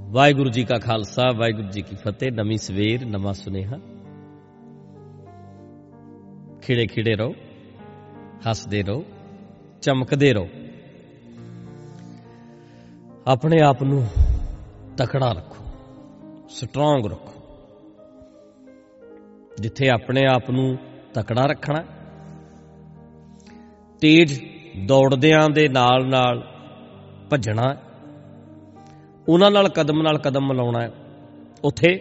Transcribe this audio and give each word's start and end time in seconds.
ਵਾਹਿਗੁਰੂ 0.00 0.50
ਜੀ 0.50 0.64
ਕਾ 0.64 0.78
ਖਾਲਸਾ, 0.78 1.22
ਵਾਹਿਗੁਰੂ 1.36 1.68
ਜੀ 1.68 1.82
ਕੀ 1.82 1.96
ਫਤਿਹ। 1.96 2.32
ਨਵੀਂ 2.32 2.58
ਸਵੇਰ, 2.58 3.04
ਨਵਾਂ 3.04 3.32
ਸੁਨੇਹਾ। 3.32 3.78
ਖਿੜੇ 6.62 6.86
ਖਿੜੇ 6.86 7.14
ਰਹੋ, 7.16 7.34
ਹੱਸਦੇ 8.48 8.82
ਰਹੋ, 8.82 9.04
ਚਮਕਦੇ 9.82 10.32
ਰਹੋ। 10.32 10.48
ਆਪਣੇ 13.26 13.56
ਆਪ 13.64 13.82
ਨੂੰ 13.82 14.06
ਤਕੜਾ 14.96 15.32
ਰੱਖੋ 15.32 15.64
ਸਟਰੋਂਗ 16.48 17.06
ਰੱਖੋ। 17.06 17.42
ਜਿੱਥੇ 19.60 19.88
ਆਪਣੇ 19.88 20.26
ਆਪ 20.26 20.50
ਨੂੰ 20.50 20.76
ਤਕੜਾ 21.14 21.46
ਰੱਖਣਾ, 21.46 21.84
ਤੇਜ਼ 24.00 24.40
ਦੌੜਦਿਆਂ 24.86 25.48
ਦੇ 25.50 25.68
ਨਾਲ 25.68 26.08
ਨਾਲ 26.08 26.46
ਭੱਜਣਾ 27.30 27.74
ਉਹਨਾਂ 29.28 29.50
ਨਾਲ 29.50 29.68
ਕਦਮ 29.68 30.02
ਨਾਲ 30.02 30.18
ਕਦਮ 30.18 30.46
ਮਿਲਾਉਣਾ 30.48 30.80
ਹੈ। 30.82 30.90
ਉਥੇ 31.64 31.98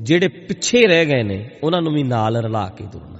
ਜਿਹੜੇ 0.00 0.28
ਪਿੱਛੇ 0.28 0.86
ਰਹਿ 0.86 1.06
ਗਏ 1.06 1.22
ਨੇ, 1.22 1.38
ਉਹਨਾਂ 1.62 1.80
ਨੂੰ 1.82 1.92
ਵੀ 1.92 2.02
ਨਾਲ 2.02 2.36
ਰਲਾ 2.36 2.68
ਕੇ 2.68 2.84
ਤੁਰਨਾ 2.92 3.18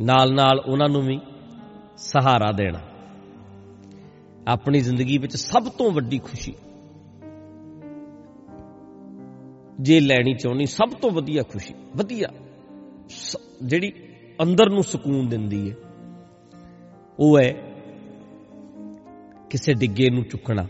ਨਾਲ 0.00 0.32
ਨਾਲ 0.34 0.58
ਉਹਨਾਂ 0.58 0.88
ਨੂੰ 0.88 1.02
ਵੀ 1.02 1.20
ਸਹਾਰਾ 1.96 2.50
ਦੇਣਾ 2.52 2.78
ਆਪਣੀ 4.48 4.80
ਜ਼ਿੰਦਗੀ 4.80 5.18
ਵਿੱਚ 5.18 5.36
ਸਭ 5.36 5.68
ਤੋਂ 5.68 5.90
ਵੱਡੀ 5.90 6.18
ਖੁਸ਼ੀ। 6.18 6.54
ਜੇ 9.80 10.00
ਲੈਣੀ 10.00 10.34
ਚਾਹੁੰਦੀ, 10.34 10.66
ਸਭ 10.66 10.94
ਤੋਂ 11.00 11.10
ਵਧੀਆ 11.10 11.42
ਖੁਸ਼ੀ, 11.42 11.74
ਵਧੀਆ 11.96 12.28
ਜਿਹੜੀ 13.62 13.92
ਅੰਦਰ 14.42 14.70
ਨੂੰ 14.70 14.82
ਸਕੂਨ 14.82 15.28
ਦਿੰਦੀ 15.28 15.70
ਹੈ, 15.70 15.76
ਉਹ 17.18 17.38
ਹੈ 17.38 17.71
ਕਿਸੇ 19.52 19.72
ਡਿੱਗੇ 19.74 20.10
ਨੂੰ 20.10 20.24
ਚੁੱਕਣਾ। 20.24 20.62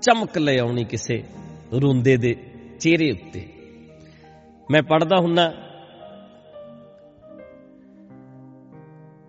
ਚਮਕ 0.00 0.38
ਲੈ 0.38 0.58
ਆਉਣੀ 0.58 0.84
ਕਿਸੇ 0.84 1.24
ਰੋਂਦੇ 1.82 2.16
ਦੇ 2.16 2.34
ਚਿਹਰੇ 2.80 3.10
ਉੱਤੇ। 3.10 3.52
ਮੈਂ 4.70 4.82
ਪੜਦਾ 4.82 5.16
ਹੁੰਨਾ, 5.20 5.52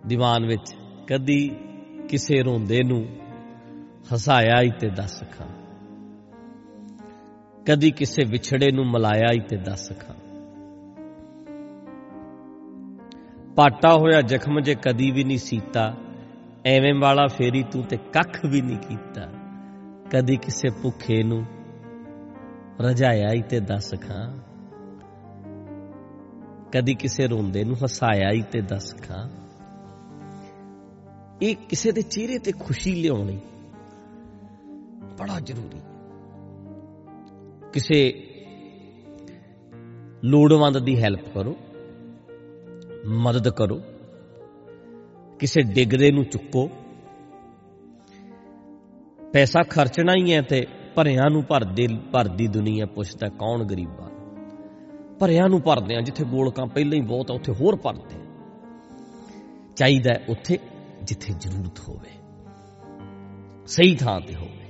ਦੀਵਾਨ 0.06 0.46
ਵਿੱਚ, 0.46 0.74
ਕਦੀ 1.06 1.56
ਕਿਸੇ 2.08 2.42
ਰੋਂਦੇ 2.42 2.82
ਨੂੰ 2.82 3.06
ਹਸਾਇਆ 4.14 4.62
ਹੀ 4.62 4.70
ਤੇ 4.70 4.90
ਦੱਸ 4.90 5.22
ਖਾਂ 5.30 5.48
ਕਦੀ 7.66 7.90
ਕਿਸੇ 7.90 8.24
ਵਿਛੜੇ 8.24 8.70
ਨੂੰ 8.70 8.86
ਮਲਾਇਆ 8.86 9.32
ਹੀ 9.32 9.40
ਤੇ 9.40 9.56
ਦੱਸ 9.56 9.92
ਖਾਂ 10.00 10.14
ਪਾਟਾ 13.54 13.94
ਹੋਇਆ 13.94 14.20
ਜ਼ਖਮ 14.20 14.60
ਜੇ 14.60 14.74
ਕਦੀ 14.74 15.10
ਵੀ 15.10 15.24
ਨਹੀਂ 15.24 15.38
ਸੀਤਾ 15.38 15.96
ਐਵੇਂ 16.66 16.94
ਵਾਲਾ 16.94 17.26
ਫੇਰੀ 17.26 17.62
ਤੂੰ 17.62 17.82
ਤੇ 17.82 17.96
ਕੱਖ 17.96 18.44
ਵੀ 18.44 18.60
ਨਹੀਂ 18.60 18.78
ਕੀਤਾ। 18.78 19.26
ਕਦੀ 20.10 20.36
ਕਿਸੇ 20.36 20.70
ਭੁੱਖੇ 20.82 21.22
ਨੂੰ 21.22 21.44
ਰਜਾਇਆ 22.80 23.32
ਹੀ 23.32 23.42
ਤੇ 23.42 23.60
ਦੱਸ 23.60 23.94
ਖਾਂ। 23.94 24.38
ਕਦੀ 26.72 26.94
ਕਿਸੇ 26.94 27.26
ਰੋਂਦੇ 27.26 27.64
ਨੂੰ 27.64 27.76
ਹਸਾਇਆ 27.84 28.30
ਹੀ 28.32 28.42
ਤੇ 28.42 28.60
ਦੱਸ 28.60 28.96
ਖਾਂ। 28.96 29.28
ਇਹ 31.42 31.56
ਕਿਸੇ 31.56 31.92
ਦੇ 31.92 32.02
ਚਿਹਰੇ 32.02 32.38
ਤੇ 32.38 32.52
ਖੁਸ਼ੀ 32.52 32.94
ਲਿਆਉਣੀ 32.94 33.40
ਬੜਾ 35.18 35.40
ਜ਼ਰੂਰੀ 35.40 35.80
ਕਿਸੇ 37.72 38.26
ਲੋੜਵੰਦ 40.24 40.78
ਦੀ 40.78 41.02
ਹੈਲਪ 41.02 41.28
ਕਰੋ, 41.34 41.56
ਮਦਦ 43.06 43.48
ਕਰੋ। 43.48 43.82
ਕਿਸੇ 45.40 45.62
ਡਿੱਗਦੇ 45.62 46.10
ਨੂੰ 46.10 46.24
ਚੁੱਕੋ। 46.24 46.70
ਪੈਸਾ 49.32 49.62
ਖਰਚਣਾ 49.62 50.12
ਹੀ 50.16 50.34
ਹੈ 50.34 50.42
ਤੇ 50.42 50.66
ਭਰਿਆਂ 50.94 51.30
ਨੂੰ 51.30 51.44
ਭਰਦੇ, 51.44 51.88
ਭਰਦੀ 52.12 52.46
ਦੁਨੀਆ 52.46 52.86
ਪੁੱਛਦਾ 52.86 53.28
ਕੌਣ 53.28 53.64
ਗਰੀਬਾਂ 53.64 54.10
ਭਰਿਆਂ 55.20 55.48
ਨੂੰ 55.48 55.60
ਭਰਦੇ 55.60 55.96
ਆ 55.96 56.00
ਜਿੱਥੇ 56.00 56.24
ਗੋਲਕਾਂ 56.24 56.66
ਪਹਿਲਾਂ 56.66 56.92
ਹੀ 56.92 57.00
ਬਹੁਤ 57.00 57.30
ਆ, 57.30 57.34
ਉੱਥੇ 57.34 57.52
ਹੋਰ 57.52 57.76
ਭਰਦੇ 57.76 58.20
ਚਾਹੀਦਾ 59.76 60.10
ਉੱਥੇ 60.28 60.58
ਜਿੱਥੇ 61.02 61.32
ਜ਼ਰੂਰਤ 61.32 61.80
ਹੋਵੇ। 61.88 62.10
ਸਹੀ 63.66 63.96
ਥਾਂ 63.96 64.20
ਤੇ 64.20 64.34
ਹੋਵੇ। 64.34 64.66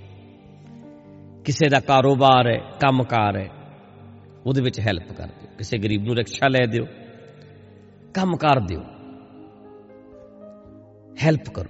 ਕਿਸੇ 1.45 1.69
ਦਾ 1.69 1.81
ਕਾਰੋਬਾਰ 1.81 2.47
ਹੈ, 2.47 2.59
ਕੰਮਕਾਰ 2.59 3.37
ਹੈ, 3.37 3.49
ਉਹਦੇ 4.47 4.63
ਵਿੱਚ 4.63 4.81
ਹੈਲਪ 4.81 5.13
ਕਰ 5.13 5.27
ਦਿਓ। 5.27 5.49
ਕਿਸੇ 5.59 5.79
ਗਰੀਬ 5.79 6.05
ਨੂੰ 6.05 6.17
ਰਿਕਸ਼ਾ 6.17 6.49
ਲੈ 6.49 6.67
ਦਿਓ। 6.67 6.87
ਕੰਮ 8.15 8.37
ਕਰ 8.37 8.61
ਦਿਓ। 8.61 8.85
ਹੈਲਪ 11.19 11.51
ਕਰੋ। 11.51 11.69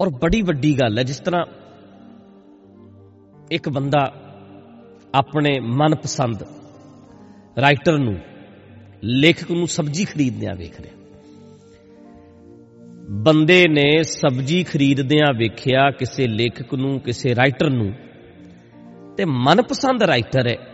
ਔਰ 0.00 0.08
ਬੜੀ 0.08 0.42
ਵੱਡੀ 0.42 0.80
ਗੱਲ 0.80 0.98
ਹੈ, 0.98 1.02
ਜਿਸ 1.02 1.20
ਤਰ੍ਹਾਂ 1.20 1.44
ਇੱਕ 3.50 3.68
ਬੰਦਾ 3.68 4.12
ਆਪਣੇ 5.14 5.60
ਮਨਪਸੰਦ 5.60 6.42
ਰਾਈਟਰ 7.60 7.98
ਨੂੰ, 7.98 8.18
ਲੇਖਕ 9.04 9.50
ਨੂੰ 9.50 9.66
ਸਬਜ਼ੀ 9.66 10.04
ਖਰੀਦਦਿਆਂ 10.04 10.54
ਵੇਖ 10.54 10.80
ਰਿਹਾ। 10.80 10.94
ਬੰਦੇ 13.10 13.68
ਨੇ 13.68 14.02
ਸਬਜ਼ੀ 14.02 14.64
ਖਰੀਦਦਿਆਂ 14.64 15.32
ਵੇਖਿਆ 15.34 15.90
ਕਿਸੇ 15.90 16.26
ਲੇਖਕ 16.26 16.74
ਨੂੰ, 16.74 17.00
ਕਿਸੇ 17.00 17.34
ਰਾਈਟਰ 17.34 17.70
ਨੂੰ, 17.70 17.94
ਤੇ 19.16 19.24
ਮਨਪਸੰਦ 19.24 20.02
ਰਾਈਟਰ 20.02 20.46
ਹੈ। 20.48 20.71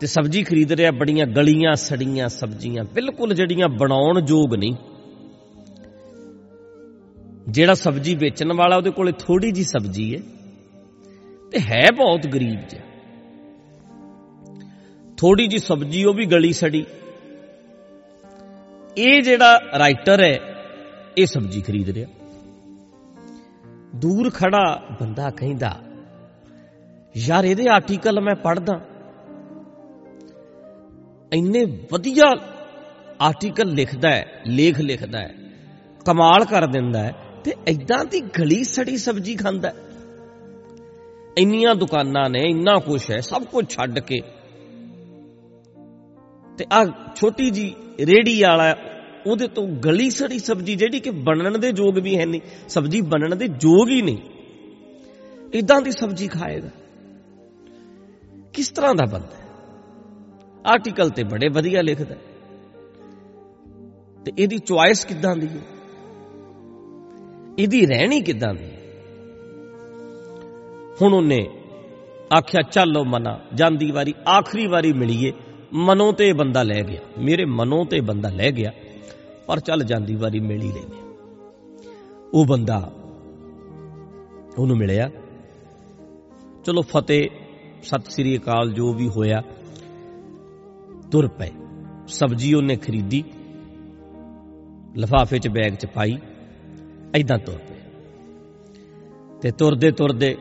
ਤੇ 0.00 0.06
ਸਬਜ਼ੀ 0.06 0.44
ਖਰੀਦ 0.44 0.72
ਰਿਹਾ, 0.72 0.90
ਬੜੀਆਂ 0.90 1.26
ਗਲੀਆਂ 1.26 1.74
ਸੜੀਆਂ 1.74 2.28
ਸਬਜ਼ੀਆਂ, 2.28 2.84
ਬਿਲਕੁਲ 2.84 3.34
ਜਿਹੜੀਆਂ 3.34 3.68
ਬਣਾਉਣ 3.68 4.22
ਯੋਗ 4.28 4.54
ਨਹੀਂ। 4.54 4.74
ਜਿਹੜਾ 7.48 7.74
ਸਬਜ਼ੀ 7.74 8.14
ਵੇਚਣ 8.14 8.52
ਵਾਲਾ 8.52 8.76
ਉਹਦੇ 8.76 8.90
ਕੋਲੇ 8.90 9.12
ਥੋੜੀ 9.12 9.52
ਜੀ 9.52 9.64
ਸਬਜ਼ੀ 9.64 10.16
ਹੈ 10.16 10.20
ਤੇ 11.50 11.60
ਹੈ 11.60 11.90
ਬਹੁਤ 11.96 12.26
ਗਰੀਬ 12.26 12.60
ਜਿਹਾ। 12.68 12.82
ਥੋੜੀ 15.16 15.46
ਜੀ 15.46 15.58
ਸਬਜ਼ੀ, 15.58 16.04
ਉਹ 16.04 16.14
ਵੀ 16.14 16.26
ਗਲੀ 16.26 16.52
ਸੜੀ। 16.52 16.86
ਇਹ 18.96 19.22
ਜਿਹੜਾ 19.22 19.60
ਰਾਈਟਰ 19.78 20.22
ਹੈ, 20.22 20.40
ਇਹ 21.18 21.26
ਸਬਜ਼ੀ 21.26 21.60
ਖਰੀਦ 21.60 21.90
ਰਿਹਾ। 21.90 22.08
ਦੂਰ 23.96 24.30
ਖੜਾ 24.30 24.86
ਬੰਦਾ 25.00 25.30
ਕਹਿੰਦਾ, 25.30 25.80
ਯਾਰ, 27.16 27.44
ਇਹਦੇ 27.44 27.64
ਆਰਟੀਕਲ 27.70 28.20
ਮੈਂ 28.20 28.34
ਪੜ੍ਹਦਾ। 28.34 28.87
ਇੰਨੇ 31.32 31.64
ਵਧੀਆ 31.92 32.34
ਆਰਟੀਕਲ 33.20 33.68
ਲਿਖਦਾ 33.68 34.08
ਹੈ, 34.08 34.42
ਲੇਖ 34.46 34.80
ਲਿਖਦਾ 34.80 35.18
ਹੈ, 35.18 35.34
ਕਮਾਲ 36.06 36.44
ਕਰ 36.44 36.66
ਦਿੰਦਾ 36.66 37.02
ਹੈ 37.02 37.12
ਤੇ 37.44 37.54
ਐਦਾਂ 37.66 38.04
ਦੀ 38.04 38.20
ਗਲੀ 38.20 38.62
ਸੜੀ 38.64 38.96
ਸਬਜ਼ੀ 38.96 39.34
ਖਾਂਦਾ 39.36 39.72
ਇੰਨੀਆਂ 41.38 41.74
ਦੁਕਾਨਾਂ 41.74 42.28
ਨੇ, 42.30 42.40
ਇੰਨਾ 42.40 42.78
ਕੁਝ 42.78 43.10
ਹੈ, 43.10 43.20
ਸਭ 43.20 43.44
ਕੁਝ 43.44 43.64
ਛੱਡ 43.68 43.98
ਕੇ। 43.98 44.20
ਤੇ 46.58 46.64
ਆ 46.72 46.84
ਛੋਟੀ 47.16 47.50
ਜੀ 47.50 47.74
ਰੇੜੀ 48.00 48.42
ਵਾਲਾ 48.42 48.74
ਉਹਦੇ 49.26 49.48
ਤੋਂ 49.48 49.66
ਗਲੀ 49.68 50.10
ਸੜੀ 50.10 50.38
ਸਬਜ਼ੀ 50.38 50.74
ਜਿਹੜੀ 50.76 51.00
ਕਿ 51.00 51.10
ਬਣਨ 51.10 51.60
ਦੇ 51.60 51.72
ਯੋਗ 51.76 51.98
ਵੀ 51.98 52.18
ਹੈ 52.18 52.26
ਨਹੀਂ, 52.26 52.40
ਸਬਜ਼ੀ 52.68 53.00
ਬਣਨ 53.00 53.38
ਦੇ 53.38 53.48
ਯੋਗ 53.62 53.88
ਹੀ 53.88 54.02
ਨਹੀਂ 54.02 54.18
ਇਦਾਂ 55.54 55.80
ਦੀ 55.82 55.90
ਸਬਜ਼ੀ 55.90 56.28
ਖਾਏਗਾ। 56.28 56.70
ਕਿਸ 58.52 58.70
ਤਰ੍ਹਾਂ 58.70 58.94
ਦਾ 58.94 59.04
ਬੰਦਾ 59.04 59.47
ਆਰਟੀਕਲ 60.68 61.10
ਤੇ 61.10 61.22
ਬੜੇ 61.24 61.48
ਵਧੀਆ 61.48 61.82
ਲਿਖਦਾ 61.82 62.14
ਤੇ 64.24 64.32
ਇਹਦੀ 64.38 64.58
ਚੁਆਇਸ 64.58 65.04
ਕਿੱਦਾਂ 65.04 65.36
ਦੀ 65.36 65.46
ਹੈ? 65.46 65.62
ਇਹਦੀ 67.58 67.86
ਰਹਿਣੀ 67.86 68.20
ਕਿੱਦਾਂ 68.20 68.54
ਦੀ 68.54 68.70
ਹੁਣ 71.02 71.14
ਉਹਨੇ 71.14 71.46
ਆਖਿਆ, 72.32 72.62
ਚੱਲੋ 72.62 73.04
ਮਨਾ, 73.04 73.38
ਜਾਂਦੀ 73.54 73.90
ਵਾਰੀ, 73.90 74.14
ਆਖਰੀ 74.28 74.66
ਵਾਰੀ 74.66 74.92
ਮਿਲੀਏ, 74.92 75.32
ਮਨੋਂ 75.72 76.12
ਤੇ 76.12 76.32
ਬੰਦਾ 76.32 76.62
ਲੈ 76.62 76.82
ਗਿਆ। 76.82 77.00
ਮੇਰੇ 77.18 77.44
ਮਨੋਂ 77.44 77.84
ਤੇ 77.84 78.00
ਬੰਦਾ 78.00 78.28
ਲੈ 78.28 78.50
ਗਿਆ, 78.50 78.72
ਪਰ 79.46 79.60
ਚੱਲ 79.60 79.84
ਜਾਂਦੀ 79.84 80.14
ਵਾਰੀ 80.14 80.40
ਮਿਲ 80.40 80.62
ਹੀ 80.62 80.72
ਲੈਨੇ 80.72 81.00
ਉਹ 82.34 82.46
ਬੰਦਾ 82.46 82.78
ਉਹਨੂੰ 84.58 84.76
ਮਿਲਿਆ, 84.76 85.10
ਚਲੋ 86.64 86.82
ਫਤਿਹ, 86.82 87.28
ਸਤਿ 87.82 88.10
ਸ੍ਰੀ 88.10 88.36
ਅਕਾਲ, 88.38 88.72
ਜੋ 88.72 88.92
ਵੀ 88.92 89.08
ਹੋਇਆ 89.08 89.42
ਤੁਰ 91.12 91.28
ਪਏ। 91.28 91.50
ਸਬਜ਼ੀ 92.06 92.54
ਉਹਨੇ 92.54 92.76
ਖਰੀਦੀ, 92.76 93.24
ਲਫਾਫੇ 94.96 95.38
'ਚ 95.38 95.48
ਬੈਗ 95.48 95.72
'ਚ 95.72 95.86
ਪਾਈ 95.86 96.18
ਐਦਾਂ 97.14 97.38
ਤੁਰ 97.38 97.58
ਪਏ। 97.58 97.74
ਤੇ 99.42 99.50
ਤੁਰਦੇ 99.50 99.90
ਤੁਰਦੇ 99.90 100.36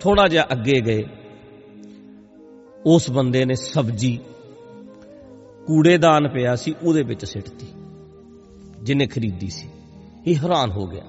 ਥੋੜਾ 0.00 0.28
ਜਿਹਾ 0.28 0.44
ਅੱਗੇ 0.52 0.80
ਗਏ। 0.80 1.04
ਉਸ 2.86 3.10
ਬੰਦੇ 3.10 3.44
ਨੇ 3.44 3.54
ਸਬਜ਼ੀ, 3.54 4.20
ਕੂੜੇਦਾਨ 5.66 6.28
ਪਿਆ 6.28 6.56
ਸੀ, 6.56 6.74
ਉਹਦੇ 6.82 7.02
ਵਿੱਚ 7.02 7.24
ਸਿੱਟਤੀ, 7.24 7.66
ਜਿਹਨੇ 8.82 9.06
ਖਰੀਦੀ 9.06 9.48
ਸੀ। 9.48 9.68
ਇਹ 10.26 10.36
ਹੈਰਾਨ 10.36 10.70
ਹੋ 10.70 10.86
ਗਿਆ। 10.86 11.04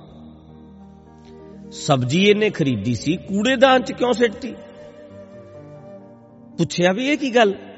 ਸਬਜ਼ੀ 1.71 2.30
ਇਹਨੇ 2.30 2.50
ਖਰੀਦੀ 2.50 2.95
ਸੀ, 2.95 3.18
ਕੂੜੇਦਾਨ 3.18 3.81
'ਚ 3.81 3.92
ਕਿਉਂ 3.92 4.13
ਸਿੱਟਤੀ? 4.13 4.54
ਪੁੱਛਿਆ 6.57 6.92
ਵੀ 6.92 7.07
ਇਹ 7.07 7.18
ਕੀ 7.18 7.36
ਗੱਲ? 7.36 7.73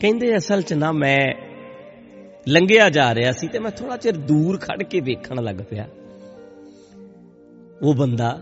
ਕਹਿੰਦੇ 0.00 0.36
ਅਸਲ 0.36 0.62
'ਚ 0.62 0.72
ਨਾ 0.72 0.92
ਮੈਂ 0.92 1.34
ਲੰਘਿਆ 2.48 2.90
ਜਾ 2.90 3.14
ਰਿਹਾ 3.14 3.32
ਸੀ 3.32 3.48
ਤੇ 3.48 3.58
ਮੈਂ 3.58 3.70
ਥੋੜਾ 3.70 3.96
ਚਿਰ 3.96 4.16
ਦੂਰ 4.16 4.58
ਖੜ 4.58 4.82
ਕੇ 4.82 5.00
ਵੇਖਣ 5.00 5.42
ਲੱਗ 5.42 5.56
ਪਿਆ। 5.70 5.88
ਉਹ 7.82 7.94
ਬੰਦਾ 7.94 8.40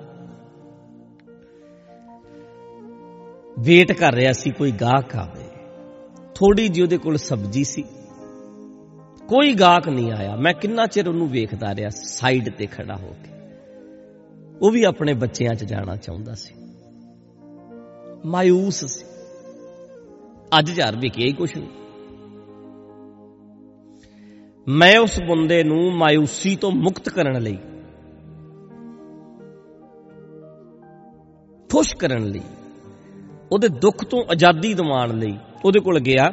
ਵੇਟ 3.58 3.93
ਕਰ 3.93 4.14
ਰਿਹਾ 4.14 4.32
ਸੀ 4.32 4.50
ਕੋਈ 4.50 4.70
ਗਾਹਕ 4.70 5.16
ਆਵੇ। 5.16 5.44
ਥੋੜੀ 6.34 6.69
ਜਿਹੀ 6.69 6.82
ਉਹਦੇ 6.82 6.99
ਕੋਲ 6.99 7.16
ਸਬਜ਼ੀ 7.16 7.64
ਸੀ। 7.64 7.82
ਕੋਈ 9.28 9.54
ਗਾਹਕ 9.54 9.88
ਨਹੀਂ 9.88 10.12
ਆਇਆ। 10.12 10.37
ਮੈਂ 10.37 10.54
ਕਿੰਨਾ 10.54 10.87
ਚਿਰ 10.87 11.08
ਉਹਨੂੰ 11.08 11.28
ਵੇਖਦਾ 11.28 11.75
ਰਿਹਾ 11.75 11.88
ਸਾਈਡ 11.88 12.49
ਤੇ 12.49 12.66
ਖੜਾ 12.66 12.96
ਹੋ 12.96 13.16
ਕੇ। 13.25 13.31
ਉਹ 14.62 14.70
ਵੀ 14.70 14.84
ਆਪਣੇ 14.84 15.14
ਬੱਚਿਆਂ 15.14 15.54
'ਚ 15.54 15.64
ਜਾਣਾ 15.64 15.96
ਚਾਹੁੰਦਾ 15.96 16.34
ਸੀ। 16.34 16.54
ਮਾਇੂਸ 18.25 18.84
ਸੀ। 18.84 19.18
ਅੱਜ 20.59 20.71
ਯਾਰ 20.79 20.97
ਵਿਕਿਆ 20.97 21.27
ਹੀ 21.27 21.33
ਕੁਛ 21.33 21.56
ਨਹੀਂ 21.56 21.69
ਮੈਂ 24.69 24.99
ਉਸ 24.99 25.19
ਬੰਦੇ 25.21 25.62
ਨੂੰ 25.65 25.93
ਮਾਇੂਸੀ 25.93 26.55
ਤੋਂ 26.56 26.71
ਮੁਕਤ 26.73 27.09
ਕਰਨ 27.09 27.41
ਲਈ, 27.43 27.56
ਖੁਸ਼ 31.71 31.95
ਕਰਨ 31.97 32.25
ਲਈ, 32.25 32.41
ਉਹਦੇ 33.53 33.69
ਦੁੱਖ 33.69 34.05
ਤੋਂ 34.05 34.23
ਆਜ਼ਾਦੀ 34.31 34.75
ਦਿਵਾਉਣ 34.75 35.19
ਲਈ 35.19 35.37
ਉਹਦੇ 35.65 35.81
ਕੋਲ 35.81 36.00
ਗਿਆ। 36.00 36.33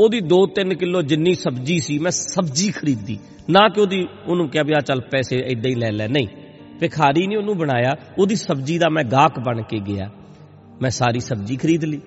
ਉਹਦੀ 0.00 0.20
2-3 0.20 0.74
ਕਿਲੋ 0.74 1.02
ਜਿੰਨੀ 1.02 1.34
ਸਬਜ਼ੀ 1.34 1.78
ਸੀ 1.80 1.98
ਮੈਂ 1.98 2.10
ਸਬਜ਼ੀ 2.10 2.70
ਖਰੀਦੀ। 2.70 3.18
ਨਾ 3.50 3.68
ਕਿ 3.68 3.80
ਉਹਦੀ, 3.80 4.06
ਉਹਨੂੰ 4.26 4.48
ਕਿਹਾ 4.48 4.64
ਵੀ 4.64 4.72
ਆ 4.72 4.80
ਚੱਲ 4.80 5.00
ਪੈਸੇ 5.00 5.36
ਐਦਾਂ 5.36 5.70
ਹੀ 5.70 5.74
ਲੈ 5.74 5.90
ਲੈ। 5.92 6.08
ਨਹੀਂ, 6.08 6.28
ਭਿਖਾਰੀ 6.80 7.26
ਨਹੀਂ 7.26 7.38
ਉਹਨੂੰ 7.38 7.56
ਬਣਾਇਆ। 7.58 7.96
ਉਹਦੀ 8.18 8.34
ਸਬਜ਼ੀ 8.34 8.78
ਦਾ 8.78 8.88
ਮੈਂ 8.88 9.04
ਗਾਹਕ 9.04 9.40
ਬਣ 9.40 9.62
ਕੇ 9.62 9.78
ਗਿਆ। 9.78 10.10
ਮੈਂ 10.82 10.90
ਸਾਰੀ 10.90 11.20
ਸਬਜ਼ੀ 11.20 11.56
ਖਰੀਦ 11.56 11.84
ਲਈ। 11.84 12.00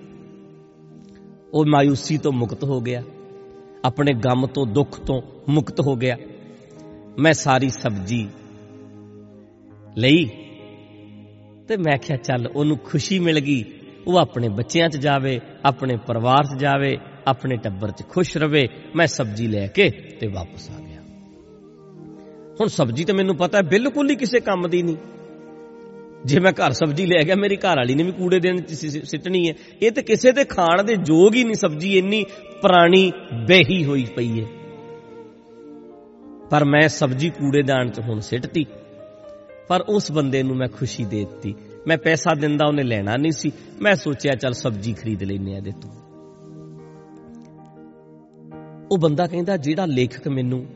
ਉਹ 1.52 1.64
ਮਾਇੂਸੀ 1.68 2.18
ਤੋਂ 2.18 2.32
ਮੁਕਤ 2.32 2.64
ਹੋ 2.64 2.80
ਗਿਆ। 2.80 3.02
ਆਪਣੇ 3.84 4.12
ਗਮ 4.12 4.46
ਤੋਂ, 4.46 4.66
ਦੁੱਖ 4.66 5.00
ਤੋਂ 5.00 5.22
ਮੁਕਤ 5.48 5.80
ਹੋ 5.80 5.96
ਗਿਆ। 5.96 6.16
ਮੈਂ 7.18 7.32
ਸਾਰੀ 7.32 7.68
ਸਬਜ਼ੀ 7.68 8.28
ਲਈ 9.98 10.24
ਤੇ 11.68 11.76
ਮੈਂ 11.76 11.98
ਕਿਹਾ, 11.98 12.16
ਚੱਲ 12.16 12.46
ਉਹਨੂੰ 12.46 12.78
ਖੁਸ਼ੀ 12.78 13.18
ਮਿਲ 13.18 13.40
ਗਈ। 13.40 13.64
ਉਹ 14.06 14.16
ਆਪਣੇ 14.16 14.48
ਬੱਚਿਆਂ 14.48 14.88
'ਚ 14.88 14.96
ਜਾਵੇ, 14.96 15.40
ਆਪਣੇ 15.64 15.96
ਪਰਿਵਾਰ 15.96 16.44
'ਚ 16.44 16.60
ਜਾਵੇ, 16.60 16.98
ਆਪਣੇ 17.26 17.56
ਟੱਬਰ 17.56 17.90
'ਚ 17.90 18.02
ਖੁਸ਼ 18.08 18.36
ਰਵੇ। 18.36 18.68
ਮੈਂ 18.96 19.06
ਸਬਜ਼ੀ 19.06 19.46
ਲੈ 19.46 19.66
ਕੇ 19.66 19.90
ਤੇ 19.90 20.26
ਵਾਪਸ 20.26 20.70
ਆ 20.70 20.80
ਗਿਆ। 20.80 21.00
ਹੁਣ 22.60 22.66
ਸਬਜ਼ੀ 22.66 23.04
ਤੇ 23.04 23.12
ਮੈਨੂੰ 23.12 23.36
ਪਤਾ 23.36 23.62
ਬਿਲਕੁਲ 23.62 24.10
ਹੀ 24.10 24.16
ਕਿਸੇ 24.16 24.40
ਕੰਮ 24.40 24.68
ਦੀ 24.68 24.82
ਨਹੀਂ। 24.82 24.96
ਜੇ 26.24 26.40
ਮੈਂ 26.40 26.52
ਘਰ 26.52 26.72
ਸਬਜ਼ੀ 26.72 27.06
ਲੈ 27.06 27.24
ਗਿਆ, 27.24 27.34
ਮੇਰੀ 27.34 27.56
ਘਰ 27.56 27.76
ਵਾਲੀ 27.76 27.94
ਨੇ 27.94 28.02
ਵੀ 28.02 28.12
ਕੂੜੇ 28.12 28.40
ਦੇਣ 28.40 28.60
ਚ 28.60 28.72
ਸਿੱਟਣੀ 29.04 29.48
ਹੈ। 29.48 29.54
ਇਹ 29.82 29.90
ਤੇ 29.90 30.02
ਕਿਸੇ 30.02 30.32
ਦੇ 30.32 30.44
ਖਾਣ 30.44 30.82
ਦੇ 30.82 30.96
ਯੋਗ 31.06 31.34
ਹੀ 31.34 31.44
ਨਹੀਂ 31.44 31.54
ਸਬਜ਼ੀ, 31.54 31.98
ਇੰਨੀ 31.98 32.24
ਪੁਰਾਣੀ 32.62 33.12
ਬੇਹੀ 33.48 33.84
ਹੋਈ 33.84 34.06
ਪਈ 34.16 34.40
ਹੈ। 34.40 34.46
ਪਰ 36.50 36.64
ਮੈਂ 36.64 36.88
ਸਬਜ਼ੀ 36.88 37.30
ਕੂੜੇਦਾਨ 37.30 37.90
ਚ 37.90 38.00
ਹੁਣ 38.00 38.20
ਸਿੱਟਤੀ। 38.20 38.66
ਪਰ 39.68 39.80
ਉਸ 39.80 40.12
ਬੰਦੇ 40.12 40.42
ਨੂੰ 40.42 40.56
ਮੈਂ 40.56 40.68
ਖੁਸ਼ੀ 40.68 41.04
ਦੇ 41.04 41.24
ਦਿੱਤੀ। 41.24 41.54
ਮੈਂ 41.86 41.98
ਪੈਸਾ 41.98 42.34
ਦਿੰਦਾ, 42.34 42.66
ਉਹਨੇ 42.66 42.82
ਲੈਣਾ 42.82 43.16
ਨਹੀਂ 43.16 43.32
ਸੀ। 43.32 43.52
ਮੈਂ 43.80 43.94
ਸੋਚਿਆ, 43.94 44.34
ਚੱਲ 44.34 44.52
ਸਬਜ਼ੀ 44.52 44.92
ਖਰੀਦ 44.92 45.22
ਲੈਨੇ 45.22 45.56
ਆ 45.56 45.60
ਦੇ 45.60 45.72
ਤੋਂ। 45.82 45.90
ਉਹ 48.90 48.98
ਬੰਦਾ 48.98 49.26
ਕਹਿੰਦਾ, 49.26 49.56
ਜਿਹੜਾ 49.56 49.86
ਲੇਖਕ 49.86 50.28
ਮੈਨੂੰ 50.28 50.66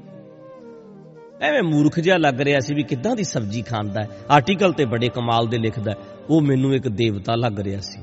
ਐਵੇਂ 1.41 1.62
ਮੂਰਖ 1.62 2.00
ਜਿਹਾ 2.00 2.17
ਲੱਗ 2.17 2.41
ਰਿਹਾ 2.41 2.61
ਸੀ 2.61 2.75
ਵੀ 2.75 2.83
ਕਿੱਦਾਂ 2.83 3.17
ਦੀ 3.17 3.25
ਸਬਜ਼ੀ 3.25 3.62
ਖਾਂਦਾ 3.62 4.03
ਹੈ। 4.03 4.09
ਆਰਟੀਕਲ 4.31 4.73
ਤੇ 4.73 4.85
ਬੜੇ 4.85 5.09
ਕਮਾਲ 5.09 5.47
ਦੇ 5.47 5.59
ਲਿਖਦਾ 5.59 5.94
ਉਹ 6.31 6.41
ਮੈਨੂੰ 6.41 6.75
ਇੱਕ 6.75 6.88
ਦੇਵਤਾ 6.88 7.35
ਲੱਗ 7.35 7.61
ਰਿਹਾ 7.61 7.81
ਸੀ। 7.81 8.00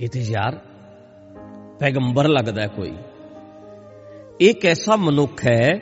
ਇਹ 0.00 0.08
ਤੇ 0.08 0.20
ਯਾਰ 0.20 0.60
ਪੈਗੰਬਰ 1.80 2.28
ਲੱਗਦਾ 2.28 2.66
ਕੋਈ। 2.66 2.96
ਇਹ 4.40 4.54
ਕੈਸਾ 4.54 4.96
ਮਨੁੱਖ 4.96 5.46
ਹੈ? 5.46 5.80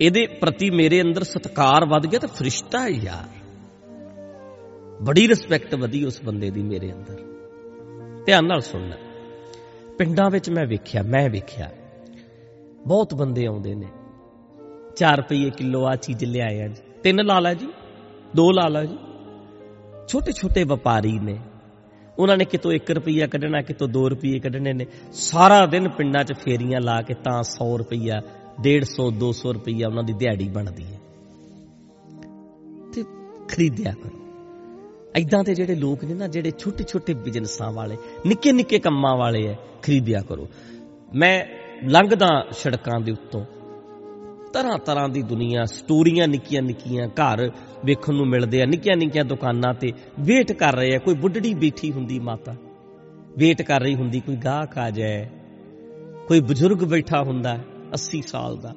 ਇਹਦੇ 0.00 0.26
ਪ੍ਰਤੀ 0.26 0.70
ਮੇਰੇ 0.70 1.02
ਅੰਦਰ 1.02 1.22
ਸਤਕਾਰ 1.22 1.84
ਵੱਧ 1.84 2.06
ਗਿਆ 2.06 2.20
ਤੇ 2.20 2.26
ਫਰਿਸ਼ਤਾ 2.26 2.80
ਹੈ 2.80 2.88
ਯਾਰ। 2.88 3.28
ਬੜੀ 5.02 5.28
ਰਿਸਪੈਕਟ 5.28 5.74
ਵਧੀ 5.74 6.04
ਉਸ 6.04 6.22
ਬੰਦੇ 6.24 6.50
ਦੀ 6.50 6.62
ਮੇਰੇ 6.62 6.92
ਅੰਦਰ। 6.92 7.22
ਧਿਆਨ 8.26 8.46
ਨਾਲ 8.46 8.60
ਸੁਣਨਾ। 8.60 8.96
ਪਿੰਡਾਂ 9.98 10.30
ਵਿੱਚ 10.30 10.50
ਮੈਂ 10.50 10.66
ਵੇਖਿਆ 10.66 11.02
ਮੈਂ 11.02 11.30
ਵੇਖਿਆ। 11.30 11.70
ਬਹੁਤ 12.86 13.14
ਬੰਦੇ 13.14 13.46
ਆਉਂਦੇ 13.46 13.74
ਨੇ। 13.74 13.86
4 14.98 15.16
ਰੁਪਏ 15.16 15.50
ਕਿਲੋ 15.50 15.84
ਆ 15.86 15.96
ਚੀਜ਼ 15.96 16.24
ਲਿਆਏ 16.24 16.62
ਆ 16.62 16.66
ਜੀ 16.68 16.82
ਤਿੰਨ 17.02 17.24
ਲਾ 17.24 17.38
ਲਾ 17.40 17.54
ਜੀ, 17.54 17.66
ਦੋ 18.36 18.52
ਲਾ 18.52 18.68
ਲਾ 18.68 18.84
ਜੀ। 18.84 18.96
ਛੋਟੇ 20.08 20.32
ਛੋਟੇ 20.32 20.64
ਵਪਾਰੀ 20.64 21.18
ਨੇ। 21.18 21.38
ਉਹਨਾਂ 22.18 22.36
ਨੇ 22.36 22.44
ਕਿਤੋਂ 22.44 22.72
1 22.72 22.90
ਰੁਪਿਆ 22.90 23.26
ਕੱਢਣਾ, 23.26 23.60
ਕਿਤੋਂ 23.62 23.88
2 23.88 24.08
ਰੁਪਏ 24.08 24.38
ਕੱਢਣੇ 24.38 24.72
ਨੇ। 24.72 24.86
ਸਾਰਾ 25.12 25.66
ਦਿਨ 25.66 25.88
ਪਿੰਡਾਂ 25.88 26.24
'ਚ 26.24 26.32
ਫੇਰੀਆਂ 26.32 26.80
ਲਾ 26.80 27.02
ਕੇ 27.02 27.14
ਤਾਂ 27.14 27.42
100 27.42 27.76
ਰੁਪਿਆ 27.78 28.20
150 28.62 29.10
200 29.10 29.52
ਰੁਪਿਆ 29.52 29.88
ਉਹਨਾਂ 29.88 30.02
ਦੀ 30.02 30.12
ਦਿਹਾੜੀ 30.12 30.48
ਬਣਦੀ 30.48 30.84
ਹੈ। 30.84 30.98
ਤੇ 32.94 33.04
ਖਰੀਦਿਆ 33.48 33.92
ਕਰੋ। 33.92 34.18
ਐਦਾਂ 35.16 35.44
ਦੇ 35.44 35.54
ਜਿਹੜੇ 35.54 35.74
ਲੋਕ 35.74 36.04
ਨੇ 36.04 36.14
ਨਾ, 36.14 36.26
ਜਿਹੜੇ 36.26 36.50
ਛੋਟੇ 36.50 36.84
ਛੋਟੇ 36.84 37.14
ਬਿਜ਼ਨਸਾਂ 37.14 37.72
ਵਾਲੇ, 37.72 37.96
ਨਿੱਕੇ 38.26 38.52
ਨਿੱਕੇ 38.52 38.78
ਕੰਮਾਂ 38.78 39.16
ਵਾਲੇ 39.16 39.46
ਐ, 39.48 39.54
ਖਰੀਦਿਆ 39.82 40.22
ਕਰੋ। 40.22 40.48
ਮੈਂ 41.14 41.44
ਲੰਘਦਾ 41.84 42.46
ਸੜਕਾਂ 42.52 43.00
ਦੇ 43.00 43.12
ਉੱਤੋਂ। 43.12 43.44
ਤਰ੍ਹਾਂ 44.52 44.78
ਤਰ੍ਹਾਂ 44.78 45.08
ਦੀ 45.08 45.22
ਦੁਨੀਆ, 45.22 45.64
ਸਟੋਰੀਆਂ 45.64 46.28
ਨਿੱਕੀਆਂ 46.28 46.62
ਨਿੱਕੀਆਂ 46.62 47.08
ਘਰ 47.08 47.50
ਵੇਖਣ 47.84 48.14
ਨੂੰ 48.14 48.26
ਮਿਲਦੇ 48.26 48.62
ਆ 48.62 48.66
ਨਿੱਕੀਆਂ 48.66 48.96
ਨਿੱਕੀਆਂ 48.96 49.24
ਦੁਕਾਨਾਂ 49.24 49.74
ਤੇ 49.74 49.92
ਵੇਟ 50.20 50.52
ਕਰ 50.52 50.76
ਰਹੇ 50.76 50.94
ਆ, 50.94 50.98
ਕੋਈ 50.98 51.14
ਬੁੱਢੜੀ 51.14 51.54
ਬੈਠੀ 51.54 51.92
ਹੁੰਦੀ 51.92 52.18
ਮਾਤਾ। 52.18 52.54
ਵੇਟ 53.38 53.62
ਕਰ 53.62 53.80
ਰਹੀ 53.80 53.94
ਹੁੰਦੀ, 53.94 54.20
ਕੋਈ 54.20 54.36
ਗਾਹਕ 54.36 54.78
ਆ 54.78 54.90
ਜਾਏ, 54.90 55.26
ਕੋਈ 56.28 56.40
ਬਜ਼ੁਰਗ 56.40 56.84
ਬੈਠਾ 56.84 57.22
ਹੁੰਦਾ 57.22 57.58
80 57.92 58.22
ਸਾਲ 58.22 58.56
ਦਾ 58.56 58.74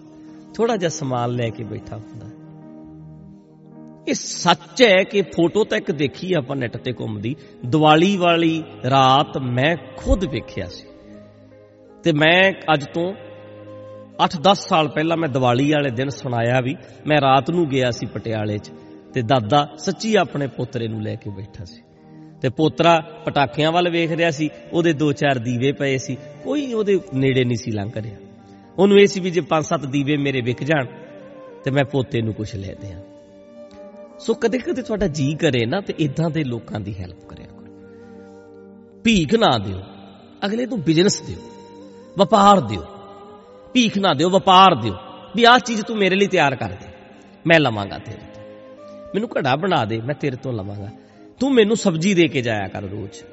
ਥੋੜਾ 0.53 0.77
ਜਿਹਾ 0.77 0.89
ਸਮਾਨ 0.89 1.29
ਲੈ 1.29 1.49
ਕੇ 1.49 1.63
ਬੈਠਾ 1.63 1.97
ਹੁੰਦਾ। 1.97 2.27
ਇਹ 4.07 4.13
ਸੱਚ 4.13 4.83
ਹੈ 4.83 5.03
ਕਿ 5.03 5.21
ਫੋਟੋ 5.21 5.63
ਤਾਂ 5.63 5.77
ਇੱਕ 5.77 5.91
ਦੇਖੀ 5.91 6.33
ਆਪਾਂ 6.33 6.55
ਨੈਟ 6.55 6.77
ਤੇ 6.77 6.93
ਘੁੰਮਦੀ 6.93 7.35
ਦੀਵਾਲੀ 7.65 8.17
ਵਾਲੀ 8.17 8.63
ਰਾਤ 8.89 9.37
ਮੈਂ 9.37 9.77
ਖੁਦ 9.97 10.25
ਵੇਖਿਆ 10.25 10.67
ਸੀ। 10.67 10.87
ਤੇ 12.03 12.11
ਮੈਂ 12.11 12.51
ਅੱਜ 12.73 12.85
ਤੋਂ 12.85 13.13
8-10 14.21 14.67
ਸਾਲ 14.67 14.87
ਪਹਿਲਾਂ 14.87 15.17
ਮੈਂ 15.17 15.29
ਦੀਵਾਲੀ 15.29 15.71
ਵਾਲੇ 15.71 15.89
ਦਿਨ 15.89 16.09
ਸੁਣਾਇਆ 16.09 16.61
ਵੀ 16.61 16.75
ਮੈਂ 17.07 17.21
ਰਾਤ 17.21 17.49
ਨੂੰ 17.51 17.69
ਗਿਆ 17.69 17.91
ਸੀ 17.91 18.05
ਪਟਿਆਲੇ 18.05 18.57
'ਚ 18.57 18.71
ਤੇ 19.13 19.21
ਦਾਦਾ 19.21 19.67
ਸੱਚੀ 19.77 20.15
ਆਪਣੇ 20.15 20.47
ਪੋਤਰੇ 20.47 20.87
ਨੂੰ 20.87 21.01
ਲੈ 21.01 21.15
ਕੇ 21.15 21.29
ਬੈਠਾ 21.29 21.65
ਸੀ। 21.65 21.81
ਤੇ 22.41 22.49
ਪੋਤਰਾ 22.49 22.99
ਪਟਾਕਿਆਂ 23.25 23.71
ਵੱਲ 23.71 23.89
ਵੇਖ 23.89 24.11
ਰਿਹਾ 24.11 24.31
ਸੀ, 24.31 24.49
ਉਹਦੇ 24.73 24.93
ਦੋ 24.93 25.11
ਚਾਰ 25.11 25.39
ਦੀਵੇ 25.39 25.71
ਪਏ 25.71 25.97
ਸੀ, 25.97 26.17
ਕੋਈ 26.43 26.73
ਉਹਦੇ 26.73 26.99
ਨੇੜੇ 27.13 27.43
ਨਹੀਂ 27.43 27.57
ਸੀ 27.57 27.71
ਲੰਘ 27.71 27.91
ਰਿਹਾ। 27.97 28.17
ਉਹਨੂੰ 28.77 28.97
ਇਹ 28.97 29.07
ਸੀ 29.07 29.19
ਵੀ 29.19 29.31
ਜੇ 29.31 29.41
ਪੰਜ 29.41 29.65
ਸੱਤ 29.65 29.85
ਦੀਵੇ 29.85 30.17
ਮੇਰੇ 30.17 30.41
ਵਿਕ 30.41 30.63
ਜਾਣ 30.63 30.85
ਤੇ 31.63 31.71
ਮੈਂ 31.71 31.83
ਪੋਤੇ 31.83 32.21
ਨੂੰ 32.21 32.33
ਕੁਝ 32.33 32.55
ਲੈ 32.55 32.73
ਦਿਆਂ। 32.81 32.99
ਸੋ 34.19 34.33
ਕਦੇ 34.33 34.57
ਕਦੇ 34.57 34.81
ਤੁਹਾਡਾ 34.81 35.07
ਜੀ 35.07 35.35
ਕਰੇ 35.35 35.65
ਨਾ 35.65 35.81
ਤੇ 35.81 35.93
ਇਦਾਂ 35.99 36.29
ਦੇ 36.29 36.43
ਲੋਕਾਂ 36.43 36.79
ਦੀ 36.79 36.95
ਹੈਲਪ 36.99 37.25
ਕਰਿਆ 37.25 37.47
ਕਰੋ। 37.47 37.73
ਭੀਖ 39.03 39.35
ਨਾ 39.35 39.57
ਦਿਓ, 39.57 39.81
ਅਗਲੇ 40.45 40.65
ਨੂੰ 40.65 40.81
ਬਿਜ਼ਨਸ 40.81 41.21
ਦਿਓ, 41.21 41.37
ਵਪਾਰ 42.17 42.59
ਦਿਓ। 42.59 42.85
ਭੀਖ 43.73 43.97
ਨਾ 43.97 44.13
ਦਿਓ, 44.13 44.29
ਵਪਾਰ 44.29 44.75
ਦਿਓ, 44.75 44.93
ਵੀ 45.35 45.43
ਆਹ 45.43 45.59
ਚੀਜ਼ 45.59 45.81
ਤੂੰ 45.81 45.97
ਮੇਰੇ 45.97 46.15
ਲਈ 46.15 46.27
ਤਿਆਰ 46.27 46.55
ਕਰ 46.55 46.69
ਦੇ। 46.69 46.87
ਮੈਂ 47.47 47.59
ਲਵਾਂਗਾ 47.59 47.97
ਤੇਰੇ 47.97 48.33
ਤੋਂ। 48.33 48.43
ਮੈਨੂੰ 49.13 49.29
ਘੜਾ 49.39 49.55
ਬਣਾ 49.55 49.85
ਦੇ, 49.85 50.01
ਮੈਂ 50.01 50.15
ਤੇਰੇ 50.15 50.35
ਤੋਂ 50.35 50.53
ਲਵਾਂਗਾ। 50.53 50.89
ਤੂੰ 51.39 51.53
ਮੈਨੂੰ 51.53 51.75
ਸਬਜ਼ੀ 51.75 52.13
ਦੇ 52.13 52.27
ਕੇ 52.27 52.41
ਜਾਇਆ 52.41 52.67
ਕਰ 52.67 52.81
ਰੋਜ਼। 52.81 53.23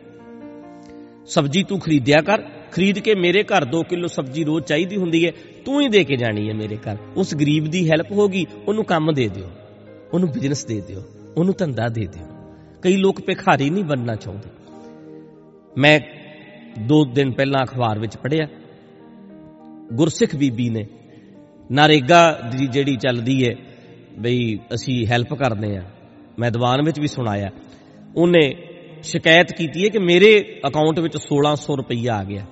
ਸਬਜ਼ੀ 1.26 1.62
ਤੂੰ 1.62 1.80
ਖਰੀਦਿਆ 1.80 2.20
ਕਰ। 2.20 2.42
ਖਰੀਦ 2.72 2.98
ਕੇ 2.98 3.14
ਮੇਰੇ 3.14 3.42
ਘਰ 3.42 3.64
2 3.64 3.82
ਕਿਲੋ 3.82 4.06
ਸਬਜ਼ੀ 4.06 4.44
ਰੋਜ਼ 4.44 4.64
ਚਾਹੀਦੀ 4.64 4.96
ਹੁੰਦੀ 4.96 5.26
ਹੈ 5.26 5.32
ਤੂੰ 5.64 5.80
ਹੀ 5.80 5.88
ਦੇ 5.88 6.04
ਕੇ 6.04 6.16
ਜਾਣੀ 6.16 6.48
ਹੈ 6.48 6.54
ਮੇਰੇ 6.54 6.76
ਘਰ। 6.76 6.96
ਉਸ 7.16 7.34
ਗਰੀਬ 7.34 7.64
ਦੀ 7.64 7.90
ਹੈਲਪ 7.90 8.12
ਹੋਗੀ 8.12 8.46
ਉਹਨੂੰ 8.68 8.84
ਕੰਮ 8.84 9.12
ਦੇ 9.12 9.28
ਦਿਓ। 9.28 9.50
ਉਹਨੂੰ 10.14 10.28
ਬਿਜ਼ਨਸ 10.28 10.64
ਦੇ 10.64 10.80
ਦਿਓ, 10.80 11.02
ਉਹਨੂੰ 11.36 11.54
ਧੰਦਾ 11.58 11.88
ਦੇ 11.88 12.06
ਦਿਓ। 12.06 12.26
ਕਈ 12.82 12.96
ਲੋਕ 12.96 13.20
ਭਿਖਾਰੀ 13.20 13.70
ਨਹੀਂ 13.70 13.84
ਬਣਨਾ 13.84 14.14
ਚਾਹੁੰਦੇ। 14.14 14.50
ਮੈਂ 15.76 16.00
ਦੋ 16.80 17.04
ਦਿਨ 17.04 17.32
ਪਹਿਲਾਂ 17.32 17.64
ਅਖਬਾਰ 17.64 17.98
ਵਿੱਚ 17.98 18.16
ਪੜ੍ਹਿਆ 18.16 18.46
ਗੁਰਸਿੱਖ 19.92 20.36
ਬੀਬੀ 20.36 20.70
ਨੇ। 20.70 20.86
ਨਰੇਗਾ 21.72 22.40
ਦੀ 22.58 22.66
ਜਿਹੜੀ 22.66 22.96
ਚੱਲਦੀ 22.96 23.48
ਹੈ 23.48 23.54
ਬਈ 24.18 24.56
ਅਸੀਂ 24.56 25.06
ਹੈਲਪ 25.06 25.34
ਕਰਦੇ 25.34 25.76
ਆ। 25.76 25.82
ਮੈਂ 26.38 26.50
ਦੀਵਾਨ 26.50 26.82
ਵਿੱਚ 26.82 27.00
ਵੀ 27.00 27.06
ਸੁਣਾਇਆ। 27.06 27.50
ਉਹਨੇ 28.16 28.52
ਸ਼ਿਕਾਇਤ 29.02 29.52
ਕੀਤੀ 29.52 29.84
ਹੈ 29.84 29.88
ਕਿ 29.88 29.98
ਮੇਰੇ 29.98 30.60
ਅਕਾਊਂਟ 30.66 30.98
ਵਿੱਚ 30.98 31.16
1600 31.16 31.76
ਰੁਪਈਆ 31.76 32.16
ਆ 32.16 32.24
ਗਿਆ। 32.24 32.46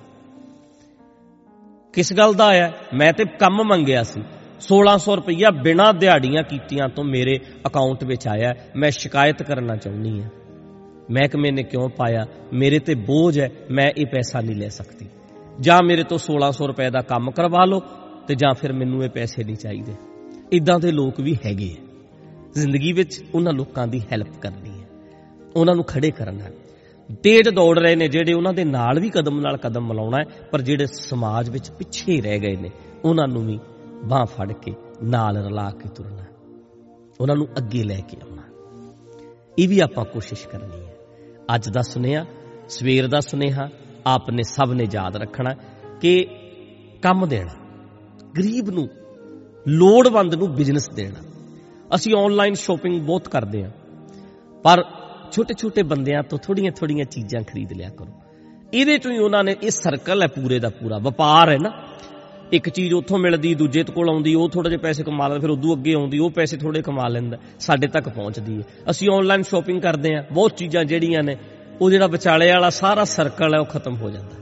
ਕਿਸ 1.93 2.13
ਗੱਲ 2.13 2.35
ਦਾ 2.35 2.47
ਆਇਆ? 2.47 2.73
ਮੈਂ 2.95 3.13
ਤੇ 3.13 3.25
ਕੰਮ 3.25 3.65
ਮੰਗਿਆ 3.65 4.03
ਸੀ। 4.03 4.23
1600 4.61 5.17
ਰੁਪਈਆ 5.17 5.51
ਬਿਨਾਂ 5.51 5.95
ਦਿਹਾੜੀਆਂ 5.95 6.43
ਕੀਤੀਆਂ 6.43 6.89
ਤੋਂ 6.89 7.05
ਮੇਰੇ 7.05 7.41
ਅਕਾਊਂਟ 7.67 8.05
ਵਿੱਚ 8.05 8.29
ਆਇਆ। 8.29 8.55
ਮੈਂ 8.77 8.91
ਸ਼ਿਕਾਇਤ 8.91 9.43
ਕਰਨਾ 9.43 9.77
ਚਾਹੁੰਦੀ 9.77 10.23
ਹਾਂ 10.23 10.31
ਮਹਿਕਮੇ 11.11 11.51
ਨੇ 11.51 11.63
ਕਿਉਂ 11.63 11.89
ਪਾਇਆ? 11.89 12.27
ਮੇਰੇ 12.53 12.79
ਤੇ 12.79 12.95
ਬੋਝ 12.95 13.41
ਹੈ। 13.41 13.51
ਮੈਂ 13.71 13.91
ਇਹ 13.97 14.07
ਪੈਸਾ 14.07 14.41
ਨਹੀਂ 14.41 14.57
ਲੈ 14.57 14.69
ਸਕਦੀ। 14.69 15.07
ਜਾਂ 15.61 15.83
ਮੇਰੇ 15.83 16.05
ਤੋਂ 16.05 16.19
1600 16.19 16.67
ਰੁਪਏ 16.67 16.91
ਦਾ 16.91 17.01
ਕੰਮ 17.01 17.31
ਕਰਵਾ 17.31 17.65
ਲਓ 17.65 17.81
ਤੇ 18.27 18.35
ਜਾਂ 18.35 18.55
ਫਿਰ 18.55 18.73
ਮੈਨੂੰ 18.73 19.05
ਇਹ 19.05 19.11
ਪੈਸੇ 19.11 19.45
ਨਹੀਂ 19.45 19.57
ਚਾਹੀਦੇ। 19.57 19.95
ਇਦਾਂ 20.53 20.79
ਦੇ 20.79 20.93
ਲੋਕ 20.93 21.21
ਵੀ 21.21 21.39
ਹੈਗੇ 21.47 21.77
ਆ। 21.79 21.85
ਜ਼ਿੰਦਗੀ 22.55 22.93
ਵਿੱਚ 22.93 23.25
ਉਹਨਾਂ 23.35 23.53
ਲੋਕਾਂ 23.53 23.87
ਦੀ 23.87 24.01
ਹੈਲਪ 24.01 24.29
ਕਰਨੀ 24.43 24.71
ਹੈ। 24.71 24.89
ਉਹਨਾਂ 25.57 25.75
ਨੂੰ 25.75 25.85
ਖੜੇ 25.85 26.11
ਕਰਨਾ 26.11 26.45
ਤੇਜ਼ 27.23 27.49
ਦੌੜ 27.49 27.79
ਰਹੇ 27.79 27.97
ਨੇ 27.97 28.09
ਜਿਹੜੇ 28.09 28.33
ਉਹਨਾਂ 28.33 28.53
ਦੇ 28.53 28.65
ਨਾਲ 28.65 29.01
ਵੀ 29.01 29.11
ਕਦਮ 29.11 29.41
ਨਾਲ 29.41 29.57
ਕਦਮ 29.57 29.89
ਮਿਲਾਉਣਾ 29.89 30.19
ਹੈ, 30.19 30.25
ਪਰ 30.53 30.63
ਜਿਹੜੇ 30.63 30.87
ਸਮਾਜ 30.87 31.51
ਵਿੱਚ 31.51 31.71
ਪਿੱਛੇ 31.71 32.21
ਰਹਿ 32.21 32.39
ਗਏ 32.39 32.57
ਨੇ, 32.57 32.71
ਉਹਨਾਂ 33.05 33.29
ਨੂੰ 33.29 33.47
ਵੀ 33.47 33.59
ਬਾਹ 34.05 34.25
ਫੜ 34.25 34.53
ਕੇ 34.53 34.75
ਨਾਲ 35.03 35.37
ਰਲਾ 35.37 35.71
ਕੇ 35.71 35.89
ਤੁਰਨਾ 35.89 36.25
ਉਹਨਾਂ 37.21 37.37
ਨੂੰ 37.37 37.49
ਅੱਗੇ 37.59 37.85
ਲੈ 37.85 38.01
ਕੇ 38.09 38.17
ਆਉਣਾ 38.23 38.43
ਇਹ 39.59 39.69
ਵੀ 39.69 39.81
ਆਪਾਂ 39.81 40.05
ਕੋਸ਼ਿਸ਼ 40.05 40.49
ਕਰਨੀ 40.49 40.87
ਹੈ। 40.87 40.95
ਅੱਜ 41.55 41.69
ਦਾ 41.69 41.83
ਸੁਨੇਹਾ, 41.83 42.25
ਸਵੇਰ 42.69 43.09
ਦਾ 43.09 43.21
ਸੁਨੇਹਾ 43.21 43.69
ਆਪਨੇ 44.07 44.43
ਸਭ 44.43 44.73
ਨੇ 44.73 44.87
ਯਾਦ 44.93 45.17
ਰੱਖਣਾ 45.17 45.55
ਕਿ 46.01 46.27
ਕੰਮ 47.03 47.27
ਦੇਣਾ, 47.29 47.55
ਗਰੀਬ 48.39 48.71
ਨੂੰ 48.71 48.89
ਲੋੜਵੰਦ 49.69 50.35
ਨੂੰ 50.35 50.49
ਬਿਜ਼ਨਸ 50.55 50.89
ਦੇਣਾ। 50.89 51.21
ਅਸੀਂ 51.95 52.15
ਆਨਲਾਈਨ 52.15 52.55
ਸ਼ਾਪਿੰਗ 52.55 53.01
ਬਹੁਤ 53.01 53.29
ਕਰਦੇ 53.29 53.63
ਹਾਂ, 53.65 53.71
ਪਰ 54.65 54.85
ਛੋਟੇ 55.33 55.55
ਛੋਟੇ 55.55 55.83
ਬੰਦਿਆਂ 55.83 56.23
ਤੋਂ 56.23 56.39
ਥੋੜੀਆਂ 56.39 56.73
ਥੋੜੀਆਂ 56.73 57.05
ਚੀਜ਼ਾਂ 57.05 57.43
ਖਰੀਦ 57.43 57.73
ਲਿਆ 57.73 57.89
ਕਰੋ। 57.89 58.13
ਇਹਦੇ 58.75 58.97
ਚੋਂ 58.99 59.13
ਹੀ 59.13 59.19
ਉਹਨਾਂ 59.19 59.43
ਨੇ, 59.45 59.55
ਇਹ 59.63 59.71
ਸਰਕਲ 59.71 60.23
ਹੈ 60.23 60.27
ਪੂਰੇ 60.27 60.59
ਦਾ 60.59 60.69
ਪੂਰਾ, 60.71 60.99
ਵਪਾਰ 60.99 61.51
ਹੈ 61.51 61.57
ਨਾ। 61.63 61.71
ਇੱਕ 62.53 62.69
ਚੀਜ਼ 62.69 62.95
ਉੱਥੋਂ 62.95 63.19
ਮਿਲਦੀ, 63.19 63.55
ਦੂਜੇ 63.55 63.83
ਕੋਲ 63.85 64.09
ਆਉਂਦੀ, 64.09 64.35
ਉਹ 64.35 64.49
ਥੋੜੇ 64.49 64.71
ਜਿਹੇ 64.71 64.81
ਪੈਸੇ 64.81 65.03
ਕਮਾ 65.03 65.29
ਲੈਂਦਾ, 65.29 65.41
ਫਿਰ 65.41 65.51
ਉਦੋਂ 65.51 65.77
ਅੱਗੇ 65.77 65.95
ਆਉਂਦੀ, 65.95 66.19
ਉਹ 66.19 66.31
ਪੈਸੇ 66.31 66.57
ਥੋੜੇ 66.57 66.83
ਕਮਾ 66.83 67.09
ਲੈਂਦਾ, 67.09 67.37
ਸਾਡੇ 67.61 67.87
ਤੱਕ 67.87 68.09
ਪਹੁੰਚਦੀ 68.09 68.57
ਹੈ। 68.57 68.91
ਅਸੀਂ 68.91 69.09
ਆਨਲਾਈਨ 69.13 69.43
ਸ਼ਾਪਿੰਗ 69.43 69.81
ਕਰਦੇ 69.83 70.15
ਹਾਂ, 70.15 70.23
ਬਹੁਤ 70.33 70.57
ਚੀਜ਼ਾਂ 70.57 70.85
ਜਿਹੜੀਆਂ 70.85 71.23
ਨੇ 71.23 71.37
ਉਹ 71.81 71.91
ਜਿਹੜਾ 71.91 72.07
ਵਿਚਾਲੇ 72.07 72.53
ਵਾਲਾ 72.53 72.71
ਸਾਰਾ 72.71 73.05
ਸਰਕਲ 73.05 73.55
ਹੈ, 73.55 73.61
ਉਹ 73.61 73.65
ਖਤਮ 73.65 73.97
ਹੋ 73.97 74.11
ਜਾਂਦਾ। 74.11 74.37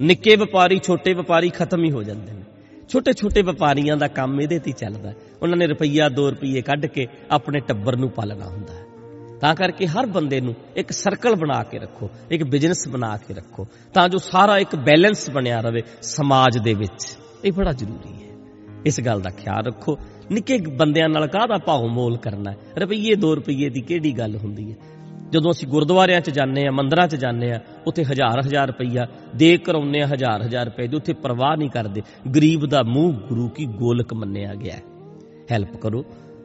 ਨਿੱਕੇ 0.00 0.36
ਵਪਾਰੀ, 0.36 0.78
ਛੋਟੇ 0.78 1.14
ਵਪਾਰੀ 1.14 1.48
ਖਤਮ 1.48 1.84
ਹੀ 1.84 1.90
ਹੋ 1.90 2.02
ਜਾਂਦੇ 2.02 2.32
ਨੇ। 2.32 2.42
ਛੋਟੇ 2.88 3.12
ਛੋਟੇ 3.12 3.42
ਵਪਾਰੀਆਂ 3.42 3.96
ਦਾ 3.96 4.08
ਕੰਮ 4.08 4.40
ਇਹਦੇ 4.40 4.58
ਤੇ 4.58 4.68
ਹੀ 4.68 4.72
ਚੱਲਦਾ। 4.72 5.12
ਉਹਨਾਂ 5.42 5.56
ਨੇ 5.56 5.66
ਰੁਪਈਆ 5.66 6.08
2 6.08 6.30
ਰੁਪਏ 6.30 6.62
ਕੱਢ 6.62 6.86
ਕੇ 6.86 7.06
ਆਪਣੇ 7.30 7.60
ਟੱਬਰ 7.60 7.96
ਨੂੰ 7.96 8.10
ਪਾਲਣਾ 8.10 8.46
ਹੁੰਦਾ 8.46 8.74
ਹੈ। 8.74 8.84
ਤਾਂ 9.40 9.54
ਕਰਕੇ 9.54 9.86
ਹਰ 9.86 10.06
ਬੰਦੇ 10.06 10.40
ਨੂੰ 10.40 10.54
ਇੱਕ 10.76 10.92
ਸਰਕਲ 10.92 11.34
ਬਣਾ 11.34 11.62
ਕੇ 11.62 11.78
ਰੱਖੋ, 11.78 12.10
ਇੱਕ 12.30 12.42
ਬਿਜ਼ਨਸ 12.42 12.88
ਬਣਾ 12.88 13.16
ਕੇ 13.16 13.34
ਰੱਖੋ, 13.34 13.66
ਤਾਂ 13.94 14.08
ਜੋ 14.08 14.18
ਸਾਰਾ 14.18 14.58
ਇੱਕ 14.58 14.76
ਬੈਲੈਂਸ 14.76 15.30
ਬਣਿਆ 15.30 15.60
ਰਵੇ 15.60 15.82
ਸਮਾਜ 16.02 16.58
ਦੇ 16.58 16.74
ਵਿੱਚ। 16.74 17.18
ਇਹ 17.44 17.52
ਬੜਾ 17.52 17.72
ਜ਼ਰੂਰੀ 17.72 18.12
ਹੈ। 18.12 18.28
ਇਸ 18.86 19.00
ਗੱਲ 19.00 19.20
ਦਾ 19.20 19.30
ਖਿਆਲ 19.30 19.66
ਰੱਖੋ। 19.66 19.98
ਨਿੱਕੇ 20.32 20.58
ਬੰਦਿਆਂ 20.58 21.08
ਨਾਲ 21.08 21.26
ਕਾਹਦਾ 21.26 21.58
ਭਾਉ 21.58 21.88
ਮੋਲ 21.88 22.16
ਕਰਨਾ 22.16 22.50
ਹੈ? 22.50 22.56
ਰੁਪਈਏ 22.80 23.14
2 23.14 23.34
ਰੁਪਈਏ 23.34 23.68
ਦੀ 23.68 23.80
ਕਿਹੜੀ 23.80 24.18
ਗੱਲ 24.18 24.36
ਹੁੰਦੀ 24.36 24.72
ਹੈ? 24.72 24.76
ਜਦੋਂ 25.32 25.50
ਅਸੀਂ 25.50 25.68
ਗੁਰਦੁਆਰਿਆਂ 25.68 26.20
'ਚ 26.20 26.30
ਜਾਂਦੇ 26.30 26.66
ਆ 26.66 26.70
ਮੰਦਰਾਂ 26.70 27.08
'ਚ 27.08 27.16
ਜਾਂਦੇ 27.16 27.52
ਆ 27.52 27.60
ਉੱਥੇ 27.86 28.04
ਹਜ਼ਾਰ 28.04 28.40
ਹਜ਼ਾਰ 28.40 28.66
ਰੁਪਈਆ 28.66 29.06
ਦੇ 29.36 29.56
ਕਰਾਉਂਦੇ 29.56 30.00
ਆ 30.00 30.06
ਹਜ਼ਾਰ 30.06 30.42
ਹਜ਼ਾਰ 30.42 30.64
ਰੁਪਏ 30.64 30.86
ਦੀ, 30.86 30.96
ਉੱਥੇ 30.96 31.12
ਪਰਵਾਹ 31.12 31.56
ਨਹੀਂ 31.56 31.70
ਕਰਦੇ। 31.70 32.02
ਗਰੀਬ 32.36 32.66
ਦਾ 32.66 32.82
ਮੂੰਹ 32.82 33.12
ਗੁਰੂ 33.14 33.48
ਕੀ 33.48 33.66
ਗੋਲਕ 33.66 34.14
ਮੰਨਿਆ 34.14 34.54
ਗਿਆ 34.54 34.74
ਹੈ। 34.74 34.82
ਹੈਲਪ 35.52 35.76
ਕਰੋ, 35.76 36.04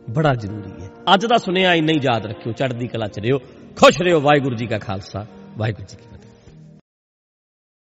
ਬੜਾ 0.10 0.34
ਜ਼ਰੂਰੀ 0.34 0.84
ਹੈ। 0.84 0.90
ਅੱਜ 1.14 1.26
ਦਾ 1.26 1.38
ਸੁਨੇਹਾ 1.38 1.74
ਇੰਨਾ 1.74 1.92
ਹੀ 1.92 2.00
ਯਾਦ 2.04 2.26
ਰੱਖਿਓ, 2.26 2.54
ਚੜ੍ਹਦੀ 2.54 2.88
ਕਲਾ 2.88 3.08
'ਚ 3.08 3.20
ਰਿਓ। 3.20 3.38
ਖੁਸ਼ 3.76 4.02
ਰਿਓ, 4.02 4.22
ਵਾਹਿਗੁਰੂ 4.22 4.56
ਜੀ 4.56 4.68
ਕਾ 4.68 4.78
ਖਾਲਸਾ, 4.78 5.26
ਵਾਹਿਗੁਰੂ 5.58 5.86
ਜੀ 5.86 5.98
ਕੀ 5.98 6.15